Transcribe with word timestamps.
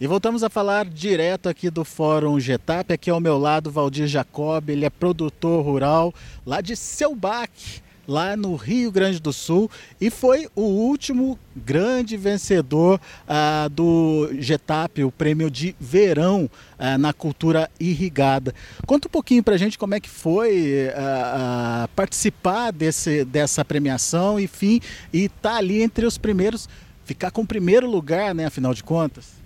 E 0.00 0.06
voltamos 0.06 0.42
a 0.42 0.48
falar 0.48 0.86
direto 0.86 1.46
aqui 1.46 1.68
do 1.68 1.84
Fórum 1.84 2.40
Getap. 2.40 2.90
Aqui 2.90 3.10
ao 3.10 3.20
meu 3.20 3.36
lado, 3.36 3.70
Valdir 3.70 4.06
Jacob, 4.06 4.70
ele 4.70 4.86
é 4.86 4.88
produtor 4.88 5.62
rural 5.62 6.14
lá 6.46 6.62
de 6.62 6.74
Selbac, 6.74 7.82
lá 8.08 8.34
no 8.34 8.56
Rio 8.56 8.90
Grande 8.90 9.20
do 9.20 9.30
Sul, 9.30 9.70
e 10.00 10.08
foi 10.08 10.48
o 10.56 10.62
último 10.62 11.38
grande 11.54 12.16
vencedor 12.16 12.98
ah, 13.28 13.68
do 13.70 14.30
Getap, 14.38 15.04
o 15.04 15.12
prêmio 15.12 15.50
de 15.50 15.76
verão 15.78 16.48
ah, 16.78 16.96
na 16.96 17.12
cultura 17.12 17.70
irrigada. 17.78 18.54
Conta 18.86 19.06
um 19.06 19.10
pouquinho 19.10 19.42
para 19.42 19.56
a 19.56 19.58
gente 19.58 19.78
como 19.78 19.94
é 19.94 20.00
que 20.00 20.08
foi 20.08 20.90
ah, 20.96 21.86
participar 21.94 22.72
desse, 22.72 23.22
dessa 23.22 23.62
premiação, 23.66 24.40
enfim, 24.40 24.80
e 25.12 25.24
estar 25.24 25.50
tá 25.50 25.56
ali 25.56 25.82
entre 25.82 26.06
os 26.06 26.16
primeiros, 26.16 26.70
ficar 27.04 27.30
com 27.30 27.42
o 27.42 27.46
primeiro 27.46 27.86
lugar, 27.86 28.34
né, 28.34 28.46
afinal 28.46 28.72
de 28.72 28.82
contas. 28.82 29.38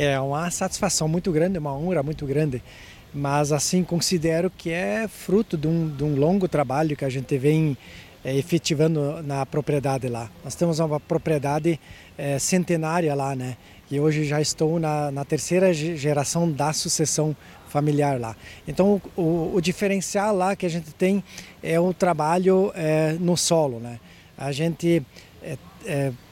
É 0.00 0.20
uma 0.20 0.48
satisfação 0.48 1.08
muito 1.08 1.32
grande, 1.32 1.58
uma 1.58 1.74
honra 1.74 2.04
muito 2.04 2.24
grande, 2.24 2.62
mas 3.12 3.50
assim 3.50 3.82
considero 3.82 4.48
que 4.48 4.70
é 4.70 5.08
fruto 5.08 5.56
de 5.56 5.66
um, 5.66 5.88
de 5.88 6.04
um 6.04 6.14
longo 6.14 6.46
trabalho 6.46 6.96
que 6.96 7.04
a 7.04 7.08
gente 7.08 7.36
vem 7.36 7.76
é, 8.24 8.32
efetivando 8.36 9.20
na 9.24 9.44
propriedade 9.44 10.06
lá. 10.06 10.30
Nós 10.44 10.54
temos 10.54 10.78
uma 10.78 11.00
propriedade 11.00 11.80
é, 12.16 12.38
centenária 12.38 13.12
lá, 13.12 13.34
né? 13.34 13.56
E 13.90 13.98
hoje 13.98 14.22
já 14.22 14.40
estou 14.40 14.78
na, 14.78 15.10
na 15.10 15.24
terceira 15.24 15.74
geração 15.74 16.48
da 16.48 16.72
sucessão 16.72 17.34
familiar 17.68 18.20
lá. 18.20 18.36
Então 18.68 19.02
o, 19.16 19.20
o, 19.20 19.54
o, 19.56 19.60
diferencial 19.60 20.32
lá 20.32 20.54
que 20.54 20.64
a 20.64 20.70
gente 20.70 20.92
tem 20.94 21.24
é 21.60 21.80
o 21.80 21.92
trabalho 21.92 22.70
é, 22.76 23.16
no 23.18 23.36
solo, 23.36 23.80
né? 23.80 23.98
A 24.36 24.52
gente 24.52 25.02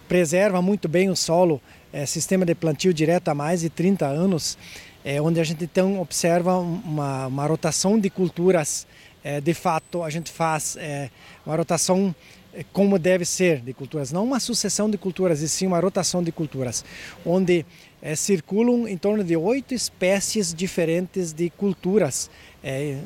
preserva 0.07 0.63
muito 0.63 0.89
bem 0.89 1.11
o 1.11 1.17
solo 1.17 1.61
é, 1.93 2.05
sistema 2.07 2.45
de 2.45 2.55
plantio 2.55 2.93
direto 2.93 3.29
há 3.29 3.35
mais 3.35 3.61
de 3.61 3.71
30 3.71 4.07
anos, 4.07 4.59
é, 5.05 5.21
onde 5.21 5.41
a 5.41 5.45
gente 5.45 5.65
então 5.65 6.01
observa 6.01 6.59
uma, 6.59 7.27
uma 7.27 7.47
rotação 7.47 7.99
de 7.99 8.11
culturas. 8.11 8.87
É, 9.23 9.41
de 9.41 9.55
fato, 9.55 10.03
a 10.03 10.11
gente 10.11 10.31
faz 10.31 10.77
é, 10.77 11.11
uma 11.45 11.57
rotação 11.57 12.15
é, 12.53 12.65
como 12.73 12.99
deve 12.99 13.25
ser 13.25 13.61
de 13.61 13.75
culturas, 13.75 14.11
não 14.11 14.25
uma 14.25 14.41
sucessão 14.41 14.89
de 14.89 14.97
culturas, 14.97 15.43
e 15.43 15.49
sim 15.49 15.67
uma 15.67 15.79
rotação 15.79 16.23
de 16.23 16.33
culturas, 16.33 16.85
onde 17.25 17.67
é, 18.01 18.17
circulam 18.17 18.89
em 18.89 18.97
torno 18.97 19.23
de 19.23 19.37
oito 19.37 19.75
espécies 19.75 20.55
diferentes 20.55 21.33
de 21.33 21.51
culturas. 21.51 22.31
É, 22.65 22.99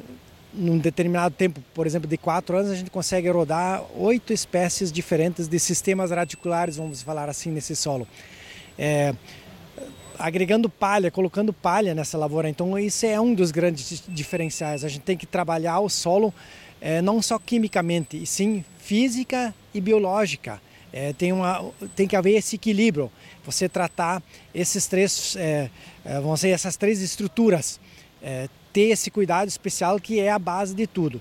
num 0.53 0.79
determinado 0.79 1.33
tempo, 1.35 1.61
por 1.73 1.87
exemplo, 1.87 2.09
de 2.09 2.17
quatro 2.17 2.57
anos, 2.57 2.73
a 2.73 2.75
gente 2.75 2.91
consegue 2.91 3.29
rodar 3.29 3.85
oito 3.97 4.33
espécies 4.33 4.91
diferentes 4.91 5.47
de 5.47 5.59
sistemas 5.61 6.11
radiculares, 6.11 6.77
vamos 6.77 7.03
falar 7.03 7.29
assim, 7.29 7.51
nesse 7.51 7.77
solo 7.77 8.07
é, 8.81 9.15
agregando 10.19 10.71
palha, 10.71 11.11
colocando 11.11 11.53
palha 11.53 11.95
nessa 11.95 12.17
lavoura. 12.17 12.49
Então 12.49 12.79
isso 12.79 13.05
é 13.05 13.21
um 13.21 13.35
dos 13.35 13.51
grandes 13.51 14.03
diferenciais. 14.09 14.85
A 14.85 14.89
gente 14.89 15.03
tem 15.03 15.19
que 15.19 15.27
trabalhar 15.27 15.81
o 15.81 15.91
solo 15.91 16.33
é, 16.81 17.03
não 17.03 17.21
só 17.21 17.39
quimicamente, 17.39 18.17
e 18.23 18.27
sim 18.27 18.65
física 18.79 19.55
e 19.75 19.81
biológica. 19.81 20.61
É, 20.93 21.13
tem, 21.13 21.31
uma, 21.31 21.71
tem 21.95 22.09
que 22.09 22.17
haver 22.17 22.37
esse 22.37 22.57
equilíbrio. 22.57 23.13
Você 23.45 23.69
tratar 23.69 24.23
esses 24.55 24.87
três, 24.87 25.37
é, 25.37 25.71
é 26.05 26.21
vão 26.21 26.37
ser 26.37 26.49
essas 26.49 26.77
três 26.77 27.03
estruturas, 27.03 27.79
é, 28.23 28.49
ter 28.73 28.89
esse 28.89 29.11
cuidado 29.11 29.47
especial 29.47 30.01
que 30.01 30.19
é 30.19 30.31
a 30.31 30.39
base 30.39 30.75
de 30.75 30.87
tudo. 30.87 31.21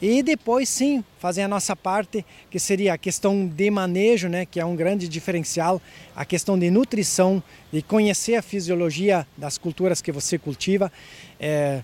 E 0.00 0.22
depois 0.22 0.68
sim 0.68 1.02
fazer 1.18 1.42
a 1.42 1.48
nossa 1.48 1.74
parte, 1.74 2.24
que 2.50 2.58
seria 2.58 2.92
a 2.92 2.98
questão 2.98 3.46
de 3.46 3.70
manejo, 3.70 4.28
né, 4.28 4.44
que 4.44 4.60
é 4.60 4.64
um 4.64 4.76
grande 4.76 5.08
diferencial, 5.08 5.80
a 6.14 6.24
questão 6.24 6.58
de 6.58 6.70
nutrição, 6.70 7.42
de 7.72 7.80
conhecer 7.80 8.34
a 8.34 8.42
fisiologia 8.42 9.26
das 9.36 9.56
culturas 9.56 10.02
que 10.02 10.12
você 10.12 10.38
cultiva, 10.38 10.92
é, 11.40 11.82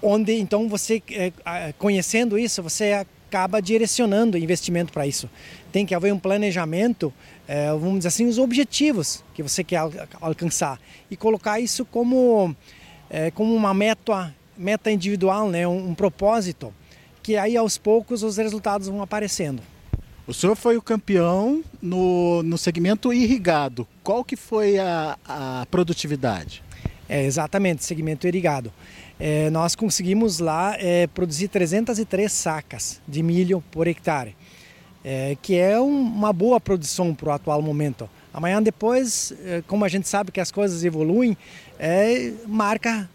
onde 0.00 0.34
então 0.34 0.68
você, 0.68 1.02
é, 1.10 1.32
conhecendo 1.78 2.38
isso, 2.38 2.62
você 2.62 2.92
acaba 3.28 3.60
direcionando 3.60 4.38
investimento 4.38 4.92
para 4.92 5.04
isso. 5.04 5.28
Tem 5.72 5.84
que 5.84 5.96
haver 5.96 6.14
um 6.14 6.18
planejamento, 6.18 7.12
é, 7.48 7.70
vamos 7.70 7.98
dizer 7.98 8.08
assim, 8.08 8.26
os 8.26 8.38
objetivos 8.38 9.24
que 9.34 9.42
você 9.42 9.64
quer 9.64 9.80
alcançar 10.20 10.80
e 11.10 11.16
colocar 11.16 11.58
isso 11.58 11.84
como, 11.84 12.54
é, 13.10 13.32
como 13.32 13.52
uma 13.52 13.74
meta, 13.74 14.32
meta 14.56 14.92
individual, 14.92 15.50
né, 15.50 15.66
um, 15.66 15.88
um 15.88 15.94
propósito 15.94 16.72
que 17.28 17.36
aí 17.36 17.58
aos 17.58 17.76
poucos 17.76 18.22
os 18.22 18.38
resultados 18.38 18.88
vão 18.88 19.02
aparecendo. 19.02 19.60
O 20.26 20.32
senhor 20.32 20.56
foi 20.56 20.78
o 20.78 20.82
campeão 20.82 21.62
no, 21.82 22.42
no 22.42 22.56
segmento 22.56 23.12
irrigado. 23.12 23.86
Qual 24.02 24.24
que 24.24 24.34
foi 24.34 24.78
a, 24.78 25.18
a 25.28 25.66
produtividade? 25.70 26.62
É, 27.06 27.22
exatamente, 27.26 27.84
segmento 27.84 28.26
irrigado. 28.26 28.72
É, 29.20 29.50
nós 29.50 29.76
conseguimos 29.76 30.38
lá 30.38 30.74
é, 30.78 31.06
produzir 31.08 31.48
303 31.48 32.32
sacas 32.32 32.98
de 33.06 33.22
milho 33.22 33.62
por 33.70 33.86
hectare, 33.86 34.34
é, 35.04 35.36
que 35.42 35.54
é 35.54 35.78
um, 35.78 36.00
uma 36.00 36.32
boa 36.32 36.58
produção 36.58 37.14
para 37.14 37.28
o 37.28 37.32
atual 37.32 37.60
momento. 37.60 38.08
Amanhã 38.32 38.62
depois, 38.62 39.34
é, 39.44 39.62
como 39.66 39.84
a 39.84 39.88
gente 39.88 40.08
sabe 40.08 40.32
que 40.32 40.40
as 40.40 40.50
coisas 40.50 40.82
evoluem, 40.82 41.36
é, 41.78 42.32
marca, 42.46 43.06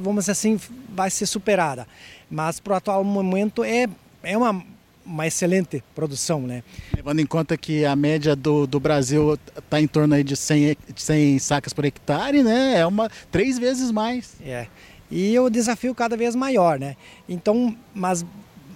vamos 0.00 0.24
dizer 0.24 0.32
assim, 0.32 0.60
vai 0.90 1.10
ser 1.10 1.26
superada 1.26 1.86
mas 2.30 2.60
para 2.60 2.74
o 2.74 2.76
atual 2.76 3.04
momento 3.04 3.64
é, 3.64 3.86
é 4.22 4.36
uma, 4.36 4.62
uma 5.04 5.26
excelente 5.26 5.82
produção. 5.94 6.40
Né? 6.42 6.62
Levando 6.94 7.20
em 7.20 7.26
conta 7.26 7.56
que 7.56 7.84
a 7.84 7.96
média 7.96 8.36
do, 8.36 8.66
do 8.66 8.78
Brasil 8.78 9.38
está 9.56 9.80
em 9.80 9.86
torno 9.86 10.14
aí 10.14 10.22
de 10.22 10.36
100, 10.36 10.76
100 10.94 11.38
sacas 11.38 11.72
por 11.72 11.84
hectare, 11.84 12.42
né? 12.42 12.78
é 12.78 12.86
uma 12.86 13.10
três 13.30 13.58
vezes 13.58 13.90
mais. 13.90 14.34
É, 14.42 14.66
e 15.10 15.38
o 15.38 15.48
desafio 15.48 15.94
cada 15.94 16.16
vez 16.16 16.34
maior. 16.34 16.78
Né? 16.78 16.96
Então, 17.28 17.74
mas 17.94 18.24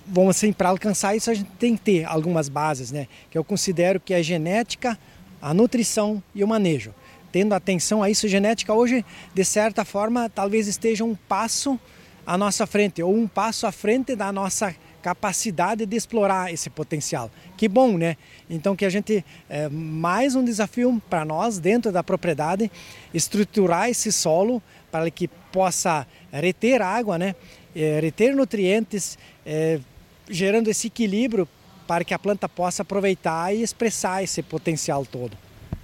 vamos 0.06 0.36
assim, 0.36 0.52
para 0.52 0.70
alcançar 0.70 1.14
isso 1.14 1.30
a 1.30 1.34
gente 1.34 1.50
tem 1.58 1.76
que 1.76 1.82
ter 1.82 2.04
algumas 2.04 2.48
bases, 2.48 2.90
né? 2.90 3.06
que 3.30 3.36
eu 3.36 3.44
considero 3.44 4.00
que 4.00 4.14
é 4.14 4.18
a 4.18 4.22
genética, 4.22 4.98
a 5.40 5.52
nutrição 5.52 6.22
e 6.34 6.42
o 6.42 6.48
manejo. 6.48 6.94
Tendo 7.32 7.54
atenção 7.54 8.02
a 8.02 8.10
isso, 8.10 8.28
genética 8.28 8.74
hoje, 8.74 9.04
de 9.34 9.44
certa 9.44 9.84
forma, 9.84 10.28
talvez 10.28 10.68
esteja 10.68 11.02
um 11.02 11.14
passo 11.14 11.80
à 12.26 12.36
nossa 12.36 12.66
frente, 12.66 13.02
ou 13.02 13.16
um 13.16 13.26
passo 13.26 13.66
à 13.66 13.72
frente 13.72 14.14
da 14.14 14.30
nossa 14.30 14.76
capacidade 15.02 15.84
de 15.84 15.96
explorar 15.96 16.52
esse 16.52 16.70
potencial. 16.70 17.30
Que 17.56 17.68
bom, 17.68 17.98
né? 17.98 18.16
Então 18.48 18.76
que 18.76 18.84
a 18.84 18.90
gente 18.90 19.24
é, 19.50 19.68
mais 19.68 20.36
um 20.36 20.44
desafio 20.44 21.02
para 21.10 21.24
nós 21.24 21.58
dentro 21.58 21.90
da 21.90 22.04
propriedade, 22.04 22.70
estruturar 23.12 23.88
esse 23.88 24.12
solo 24.12 24.62
para 24.92 25.10
que 25.10 25.26
possa 25.50 26.06
reter 26.30 26.80
água, 26.80 27.18
né? 27.18 27.34
É, 27.74 27.98
reter 28.00 28.36
nutrientes, 28.36 29.18
é, 29.44 29.80
gerando 30.28 30.68
esse 30.68 30.86
equilíbrio 30.86 31.48
para 31.86 32.04
que 32.04 32.14
a 32.14 32.18
planta 32.18 32.48
possa 32.48 32.82
aproveitar 32.82 33.52
e 33.54 33.62
expressar 33.62 34.22
esse 34.22 34.42
potencial 34.42 35.04
todo. 35.04 35.36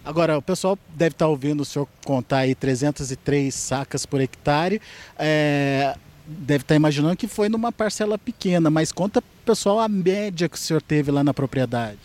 Agora, 0.05 0.39
o 0.39 0.43
pessoal 0.43 0.79
deve 0.95 1.13
estar 1.15 1.29
ouvindo 1.29 1.61
o 1.61 1.65
senhor 1.65 1.87
contar 2.05 2.39
aí 2.39 2.55
303 2.55 3.55
sacas 3.55 4.07
por 4.07 4.21
hectare. 4.21 4.81
É, 5.19 5.95
deve 6.27 6.63
estar 6.63 6.75
imaginando 6.75 7.17
que 7.17 7.29
foi 7.29 7.49
numa 7.49 7.73
parcela 7.73 8.19
pequena, 8.19 8.71
mas 8.71 8.93
conta 8.93 9.23
pessoal 9.45 9.81
a 9.81 9.89
média 9.89 10.49
que 10.49 10.57
o 10.57 10.59
senhor 10.59 10.83
teve 10.83 11.11
lá 11.11 11.25
na 11.25 11.33
propriedade. 11.33 11.99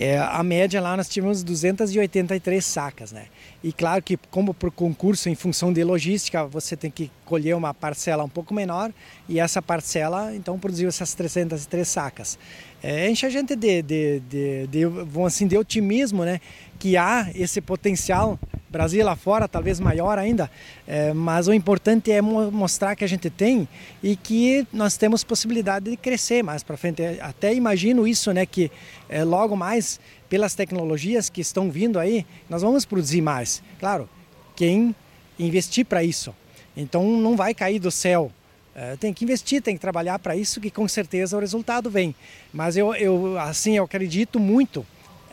É, 0.00 0.16
a 0.16 0.44
média 0.44 0.80
lá 0.80 0.96
nós 0.96 1.08
tivemos 1.08 1.42
283 1.42 2.64
sacas, 2.64 3.10
né? 3.10 3.24
E 3.64 3.72
claro 3.72 4.00
que 4.00 4.16
como 4.30 4.54
por 4.54 4.70
concurso 4.70 5.28
em 5.28 5.34
função 5.34 5.72
de 5.72 5.82
logística, 5.82 6.44
você 6.44 6.76
tem 6.76 6.88
que 6.88 7.10
colher 7.24 7.56
uma 7.56 7.74
parcela 7.74 8.22
um 8.22 8.28
pouco 8.28 8.54
menor 8.54 8.92
e 9.28 9.40
essa 9.40 9.60
parcela 9.60 10.32
então 10.36 10.56
produziu 10.56 10.88
essas 10.88 11.14
303 11.14 11.88
sacas. 11.88 12.38
É, 12.80 13.10
enche 13.10 13.26
a 13.26 13.28
gente 13.28 13.56
de, 13.56 13.82
de, 13.82 14.20
de, 14.20 14.66
de, 14.68 14.82
assim, 15.26 15.48
de 15.48 15.58
otimismo, 15.58 16.24
né? 16.24 16.40
Que 16.78 16.96
há 16.96 17.28
esse 17.34 17.60
potencial 17.60 18.38
Brasil 18.70 19.04
lá 19.04 19.16
fora, 19.16 19.48
talvez 19.48 19.80
maior 19.80 20.18
ainda, 20.18 20.50
é, 20.86 21.14
mas 21.14 21.48
o 21.48 21.54
importante 21.54 22.12
é 22.12 22.20
mostrar 22.20 22.94
que 22.94 23.02
a 23.02 23.06
gente 23.06 23.30
tem 23.30 23.66
e 24.02 24.14
que 24.14 24.66
nós 24.72 24.96
temos 24.96 25.24
possibilidade 25.24 25.90
de 25.90 25.96
crescer 25.96 26.42
mais 26.42 26.62
para 26.62 26.76
frente. 26.76 27.02
Até 27.20 27.54
imagino 27.54 28.06
isso, 28.06 28.30
né, 28.32 28.44
que 28.44 28.70
é, 29.08 29.24
logo 29.24 29.56
mais, 29.56 29.98
pelas 30.28 30.54
tecnologias 30.54 31.30
que 31.30 31.40
estão 31.40 31.70
vindo 31.70 31.98
aí, 31.98 32.26
nós 32.48 32.60
vamos 32.60 32.84
produzir 32.84 33.22
mais. 33.22 33.62
Claro, 33.80 34.08
quem 34.54 34.94
investir 35.38 35.86
para 35.86 36.04
isso. 36.04 36.34
Então 36.76 37.04
não 37.04 37.36
vai 37.36 37.54
cair 37.54 37.78
do 37.78 37.90
céu. 37.90 38.30
É, 38.74 38.96
tem 38.96 39.12
que 39.12 39.24
investir, 39.24 39.62
tem 39.62 39.74
que 39.74 39.80
trabalhar 39.80 40.18
para 40.18 40.36
isso, 40.36 40.60
que 40.60 40.70
com 40.70 40.86
certeza 40.86 41.36
o 41.36 41.40
resultado 41.40 41.90
vem. 41.90 42.14
Mas 42.52 42.76
eu, 42.76 42.94
eu, 42.94 43.38
assim, 43.38 43.76
eu 43.76 43.84
acredito 43.84 44.38
muito 44.38 44.86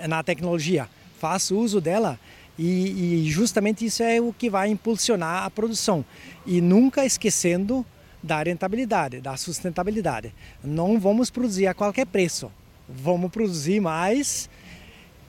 na 0.07 0.23
tecnologia, 0.23 0.89
faço 1.19 1.57
uso 1.57 1.79
dela 1.79 2.19
e, 2.57 3.25
e, 3.25 3.29
justamente 3.29 3.85
isso 3.85 4.01
é 4.01 4.19
o 4.21 4.31
que 4.31 4.49
vai 4.49 4.69
impulsionar 4.69 5.43
a 5.43 5.49
produção. 5.49 6.05
E 6.45 6.61
nunca 6.61 7.05
esquecendo 7.05 7.85
da 8.23 8.41
rentabilidade, 8.41 9.21
da 9.21 9.35
sustentabilidade. 9.37 10.33
Não 10.63 10.99
vamos 10.99 11.29
produzir 11.29 11.67
a 11.67 11.73
qualquer 11.73 12.05
preço. 12.05 12.51
Vamos 12.87 13.31
produzir 13.31 13.79
mais 13.79 14.49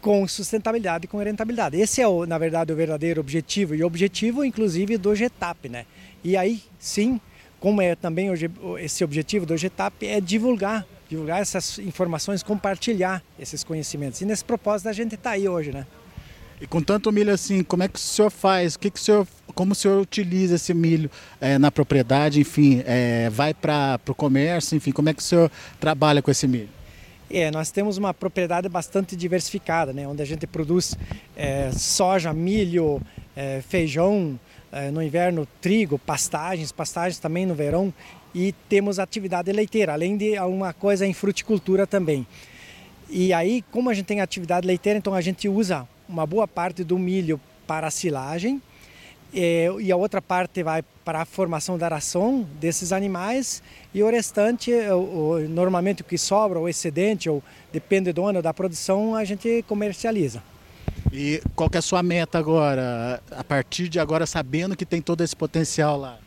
com 0.01 0.27
sustentabilidade 0.29 1.07
e 1.07 1.09
com 1.09 1.19
rentabilidade. 1.19 1.81
Esse 1.81 2.01
é, 2.01 2.07
o, 2.07 2.25
na 2.27 2.39
verdade, 2.39 2.73
o 2.73 2.77
verdadeiro 2.77 3.21
objetivo 3.21 3.75
e 3.75 3.83
objetivo, 3.83 4.45
inclusive, 4.45 4.97
do 4.97 5.15
GETAP. 5.15 5.69
Né? 5.69 5.85
E 6.23 6.37
aí, 6.37 6.63
sim, 6.79 7.21
como 7.59 7.83
é 7.83 7.97
também 7.97 8.29
esse 8.79 9.03
objetivo 9.03 9.45
do 9.45 9.57
GETAP, 9.57 10.07
é 10.07 10.21
divulgar, 10.21 10.87
divulgar 11.09 11.41
essas 11.41 11.79
informações, 11.81 12.43
compartilhar 12.43 13.23
esses 13.39 13.65
conhecimentos. 13.65 14.21
E 14.21 14.25
nesse 14.25 14.45
propósito 14.45 14.89
a 14.89 14.93
gente 14.93 15.17
está 15.17 15.31
aí 15.31 15.49
hoje, 15.49 15.73
né? 15.73 15.87
E 16.61 16.67
com 16.67 16.81
tanto 16.81 17.13
milho 17.13 17.33
assim, 17.33 17.63
como 17.63 17.83
é 17.83 17.89
que 17.89 17.99
o 17.99 18.03
senhor 18.03 18.31
faz? 18.31 18.75
O 18.75 18.79
que, 18.79 18.91
que 18.91 18.99
o 18.99 19.03
senhor, 19.03 19.27
como 19.55 19.73
o 19.73 19.75
senhor 19.75 20.01
utiliza 20.01 20.55
esse 20.55 20.73
milho 20.73 21.11
é, 21.41 21.59
na 21.59 21.71
propriedade? 21.71 22.41
Enfim, 22.41 22.83
é, 22.87 23.29
vai 23.31 23.53
para 23.53 24.01
o 24.09 24.15
comércio? 24.15 24.75
Enfim, 24.75 24.91
como 24.91 25.09
é 25.09 25.15
que 25.15 25.21
o 25.21 25.25
senhor 25.25 25.51
trabalha 25.79 26.23
com 26.23 26.31
esse 26.31 26.49
milho? 26.49 26.71
É, 27.29 27.51
nós 27.51 27.71
temos 27.71 27.99
uma 27.99 28.15
propriedade 28.15 28.69
bastante 28.69 29.15
diversificada, 29.17 29.93
né? 29.93 30.07
onde 30.09 30.23
a 30.23 30.25
gente 30.25 30.47
produz 30.47 30.97
é, 31.37 31.71
soja, 31.73 32.33
milho, 32.33 33.03
é, 33.35 33.61
feijão, 33.69 34.39
é, 34.73 34.91
no 34.91 35.03
inverno 35.03 35.47
trigo, 35.61 35.99
pastagens, 35.99 36.73
pastagens 36.73 37.19
também 37.19 37.45
no 37.45 37.55
verão 37.55 37.93
e 38.35 38.53
temos 38.69 38.99
atividade 38.99 39.51
leiteira, 39.53 39.93
além 39.93 40.17
de 40.17 40.37
alguma 40.37 40.73
coisa 40.73 41.07
em 41.07 41.13
fruticultura 41.13 41.87
também. 41.87 42.27
E 43.11 43.33
aí, 43.33 43.63
como 43.71 43.91
a 43.91 43.95
gente 43.95 44.07
tem 44.07 44.21
atividade 44.21 44.67
leiteira, 44.67 44.99
então 44.99 45.15
a 45.15 45.21
gente 45.21 45.49
usa 45.49 45.87
uma 46.09 46.27
boa 46.27 46.47
parte 46.47 46.85
do 46.85 46.99
milho 46.99 47.41
para 47.67 47.87
a 47.87 47.91
silagem 47.91 48.61
é, 49.35 49.69
e 49.81 49.91
a 49.93 49.97
outra 49.97 50.23
parte 50.23 50.63
vai 50.63 50.83
para 51.05 51.23
a 51.23 51.25
formação 51.25 51.77
da 51.77 51.89
ração 51.89 52.47
desses 52.61 52.93
animais 52.93 53.63
e 53.93 54.03
o 54.03 54.11
restante, 54.11 54.73
o, 54.73 54.97
o, 54.97 55.49
normalmente 55.49 56.03
o 56.03 56.05
que 56.05 56.17
sobra, 56.17 56.59
o 56.59 56.69
excedente, 56.69 57.29
ou 57.29 57.43
depende 57.73 58.13
do 58.13 58.25
ano 58.25 58.41
da 58.41 58.55
produção, 58.55 59.15
a 59.15 59.25
gente 59.25 59.65
comercializa. 59.69 60.43
E 61.13 61.43
qual 61.55 61.69
é 61.73 61.79
a 61.79 61.83
sua 61.83 62.03
meta 62.03 62.39
agora, 62.39 63.23
a 63.31 63.45
partir 63.45 63.89
de 63.89 64.01
agora, 64.01 64.27
sabendo 64.27 64.77
que 64.77 64.85
tem 64.85 65.01
todo 65.01 65.23
esse 65.23 65.37
potencial 65.37 65.97
lá? 65.97 66.19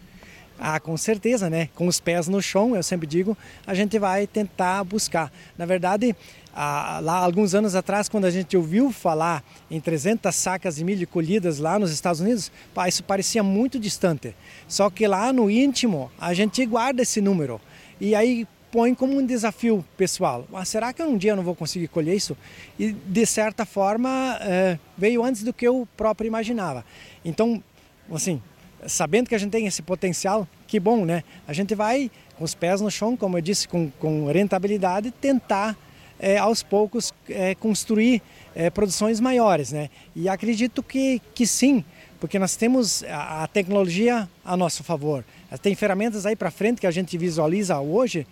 Ah, 0.60 0.80
com 0.80 0.98
certeza, 0.98 1.50
né? 1.50 1.70
Com 1.74 1.88
os 1.88 2.02
pés 2.02 2.28
no 2.28 2.42
chão, 2.42 2.76
eu 2.76 2.84
sempre 2.84 3.08
digo, 3.08 3.38
a 3.66 3.74
gente 3.74 3.98
vai 3.98 4.28
tentar 4.28 4.84
buscar. 4.84 5.32
Na 5.58 5.66
verdade, 5.66 6.14
ah, 6.54 7.00
lá 7.02 7.16
alguns 7.16 7.56
anos 7.56 7.76
atrás, 7.76 8.10
quando 8.10 8.26
a 8.26 8.32
gente 8.32 8.58
ouviu 8.58 8.92
falar 8.92 9.42
em 9.72 9.80
300 9.80 10.36
sacas 10.36 10.76
de 10.76 10.84
milho 10.84 11.08
colhidas 11.08 11.60
lá 11.60 11.80
nos 11.80 11.92
Estados 11.92 12.20
Unidos, 12.20 12.52
pá, 12.74 12.90
isso 12.90 13.02
parecia 13.04 13.42
muito 13.42 13.80
distante. 13.80 14.36
Só 14.68 14.90
que 14.90 15.08
lá 15.08 15.32
no 15.32 15.50
íntimo, 15.50 16.12
a 16.20 16.34
gente 16.34 16.66
guarda 16.66 17.04
esse 17.04 17.22
número. 17.22 17.62
E 18.02 18.14
aí 18.14 18.46
põe 18.70 18.94
como 18.94 19.18
um 19.18 19.26
desafio 19.26 19.84
pessoal. 19.96 20.46
Mas 20.52 20.68
será 20.68 20.92
que 20.92 21.02
um 21.02 21.18
dia 21.18 21.32
eu 21.32 21.36
não 21.36 21.44
vou 21.44 21.56
conseguir 21.56 21.88
colher 21.88 22.16
isso? 22.16 22.36
E 22.78 22.92
de 22.92 23.26
certa 23.26 23.66
forma 23.66 24.38
é, 24.42 24.78
veio 24.98 25.24
antes 25.24 25.44
do 25.44 25.54
que 25.54 25.66
eu 25.66 25.88
próprio 25.96 26.28
imaginava. 26.28 26.84
Então, 27.24 27.64
assim, 28.12 28.42
sabendo 28.88 29.30
que 29.30 29.36
a 29.36 29.38
gente 29.38 29.52
tem 29.52 29.66
esse 29.66 29.82
potencial, 29.82 30.48
que 30.68 30.80
bom, 30.80 31.06
né? 31.06 31.24
A 31.48 31.54
gente 31.54 31.76
vai 31.76 32.10
com 32.38 32.44
os 32.44 32.56
pés 32.56 32.80
no 32.82 32.90
chão, 32.90 33.18
como 33.18 33.38
eu 33.38 33.42
disse, 33.42 33.68
com, 33.68 33.90
com 34.00 34.28
rentabilidade, 34.28 35.12
tentar 35.12 35.78
é, 36.20 36.38
aos 36.38 36.64
poucos 36.64 37.14
é, 37.30 37.56
construir 37.56 38.22
é, 38.56 38.70
produções 38.70 39.20
maiores, 39.20 39.72
né? 39.72 39.90
E 40.16 40.30
acredito 40.30 40.82
que, 40.82 41.22
que 41.34 41.46
sim, 41.46 41.84
porque 42.20 42.40
nós 42.40 42.56
temos 42.56 43.04
a, 43.04 43.44
a 43.44 43.48
tecnologia 43.48 44.30
a 44.44 44.56
nosso 44.56 44.84
favor. 44.84 45.24
Tem 45.62 45.74
ferramentas 45.76 46.26
aí 46.26 46.36
para 46.36 46.52
frente 46.52 46.80
que 46.80 46.88
a 46.88 46.92
gente 46.92 47.18
visualiza 47.18 47.80
hoje, 47.80 48.28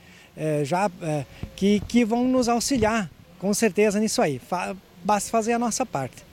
já 0.64 0.88
que, 1.56 1.80
que 1.88 2.06
vão 2.06 2.28
nos 2.28 2.48
auxiliar, 2.48 3.10
com 3.40 3.52
certeza, 3.56 4.00
nisso 4.00 4.22
aí. 4.22 4.38
Fa 4.38 4.76
basta 5.04 5.32
fazer 5.32 5.54
a 5.54 5.58
nossa 5.58 5.84
parte. 5.84 6.24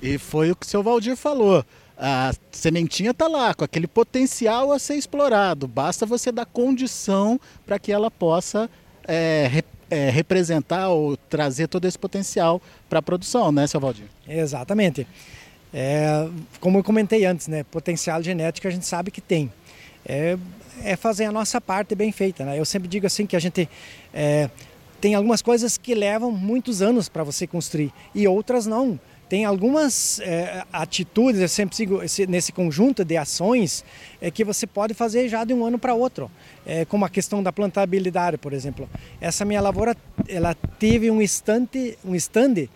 E 0.00 0.16
foi 0.16 0.50
o 0.50 0.56
que 0.56 0.64
o 0.64 0.68
seu 0.68 0.82
Valdir 0.82 1.14
falou 1.14 1.62
a 1.96 2.32
sementinha 2.50 3.12
está 3.12 3.28
lá, 3.28 3.54
com 3.54 3.64
aquele 3.64 3.86
potencial 3.86 4.72
a 4.72 4.78
ser 4.78 4.96
explorado. 4.96 5.68
Basta 5.68 6.04
você 6.04 6.32
dar 6.32 6.46
condição 6.46 7.40
para 7.64 7.78
que 7.78 7.92
ela 7.92 8.10
possa 8.10 8.68
é, 9.06 9.48
re, 9.50 9.64
é, 9.90 10.10
representar 10.10 10.88
ou 10.88 11.16
trazer 11.16 11.68
todo 11.68 11.84
esse 11.84 11.98
potencial 11.98 12.60
para 12.88 12.98
a 12.98 13.02
produção, 13.02 13.52
né, 13.52 13.66
seu 13.66 13.80
Valdir? 13.80 14.06
Exatamente. 14.26 15.06
É, 15.72 16.28
como 16.60 16.78
eu 16.78 16.84
comentei 16.84 17.24
antes, 17.24 17.48
né, 17.48 17.64
potencial 17.64 18.22
genético 18.22 18.66
a 18.66 18.70
gente 18.70 18.86
sabe 18.86 19.10
que 19.10 19.20
tem. 19.20 19.52
É, 20.06 20.36
é 20.82 20.96
fazer 20.96 21.24
a 21.24 21.32
nossa 21.32 21.60
parte 21.60 21.94
bem 21.94 22.10
feita. 22.10 22.44
Né? 22.44 22.58
Eu 22.58 22.64
sempre 22.64 22.88
digo 22.88 23.06
assim 23.06 23.26
que 23.26 23.36
a 23.36 23.40
gente 23.40 23.68
é, 24.12 24.50
tem 25.00 25.14
algumas 25.14 25.42
coisas 25.42 25.78
que 25.78 25.94
levam 25.94 26.30
muitos 26.32 26.82
anos 26.82 27.08
para 27.08 27.22
você 27.22 27.46
construir 27.46 27.92
e 28.14 28.26
outras 28.26 28.66
não 28.66 28.98
tem 29.28 29.44
algumas 29.44 30.20
é, 30.20 30.64
atitudes, 30.72 31.40
eu 31.40 31.48
sempre 31.48 31.76
sigo 31.76 32.02
esse, 32.02 32.26
nesse 32.26 32.52
conjunto 32.52 33.04
de 33.04 33.16
ações, 33.16 33.84
é, 34.20 34.30
que 34.30 34.44
você 34.44 34.66
pode 34.66 34.94
fazer 34.94 35.28
já 35.28 35.44
de 35.44 35.54
um 35.54 35.64
ano 35.64 35.78
para 35.78 35.94
outro, 35.94 36.30
é, 36.66 36.84
como 36.84 37.04
a 37.04 37.08
questão 37.08 37.42
da 37.42 37.52
plantabilidade, 37.52 38.36
por 38.36 38.52
exemplo. 38.52 38.88
Essa 39.20 39.44
minha 39.44 39.60
lavoura, 39.60 39.96
ela 40.28 40.54
teve 40.78 41.10
um 41.10 41.22
estante, 41.22 41.98
um 42.04 42.14
stand 42.14 42.68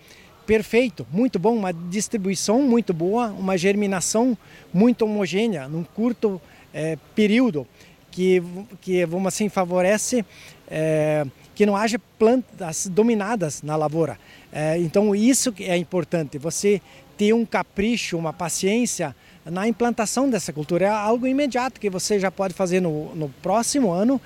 perfeito, 0.45 1.05
muito 1.11 1.37
bom, 1.37 1.55
uma 1.55 1.71
distribuição 1.71 2.63
muito 2.63 2.93
boa, 2.93 3.27
uma 3.27 3.55
germinação 3.57 4.37
muito 4.73 5.05
homogênea, 5.05 5.67
num 5.67 5.83
curto 5.83 6.41
é, 6.73 6.97
período, 7.13 7.67
que, 8.11 8.41
que, 8.81 9.05
vamos 9.05 9.27
assim, 9.27 9.49
favorece 9.49 10.25
é, 10.69 11.25
que 11.55 11.65
não 11.65 11.75
haja 11.75 11.99
plantas 12.17 12.87
dominadas 12.87 13.61
na 13.61 13.75
lavoura. 13.75 14.17
É, 14.51 14.77
então 14.77 15.15
isso 15.15 15.53
é 15.59 15.77
importante, 15.77 16.37
você 16.37 16.81
ter 17.17 17.33
um 17.33 17.45
capricho, 17.45 18.17
uma 18.17 18.31
paciência 18.31 19.13
na 19.43 19.67
implantação 19.67 20.29
dessa 20.29 20.53
cultura. 20.53 20.85
É 20.85 20.89
algo 20.89 21.27
imediato 21.27 21.79
que 21.79 21.89
você 21.89 22.17
já 22.17 22.31
pode 22.31 22.53
fazer 22.53 22.79
no, 22.79 23.13
no 23.13 23.27
próximo 23.41 23.91
ano 23.91 24.21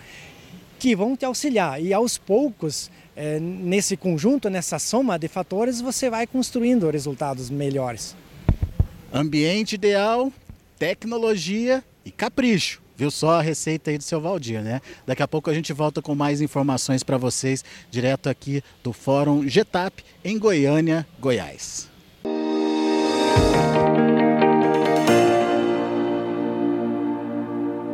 que 0.78 0.96
vão 0.96 1.16
te 1.16 1.26
auxiliar. 1.26 1.82
E 1.82 1.92
aos 1.92 2.20
poucos, 2.20 2.92
é, 3.16 3.40
nesse 3.40 3.98
conjunto, 3.98 4.48
nessa 4.48 4.78
soma 4.78 5.18
de 5.18 5.28
fatores, 5.28 5.82
você 5.82 6.08
vai 6.08 6.28
construindo 6.28 6.88
resultados 6.90 7.50
melhores. 7.50 8.16
Ambiente 9.12 9.74
ideal, 9.74 10.32
tecnologia 10.78 11.84
e 12.06 12.12
capricho. 12.12 12.83
Viu 12.95 13.10
só 13.10 13.40
a 13.40 13.42
receita 13.42 13.92
aí 13.92 13.98
do 13.98 14.04
seu 14.04 14.22
Valdir, 14.22 14.62
né? 14.62 14.81
Daqui 15.06 15.24
a 15.24 15.28
pouco 15.28 15.50
a 15.50 15.54
gente 15.54 15.74
volta 15.74 16.01
com 16.01 16.13
mais 16.16 16.42
informações 16.42 17.04
para 17.04 17.18
vocês, 17.18 17.63
direto 17.90 18.30
aqui 18.30 18.63
do 18.84 18.94
Fórum 18.94 19.48
Getap, 19.48 20.04
em 20.24 20.38
Goiânia, 20.38 21.07
Goiás. 21.19 21.93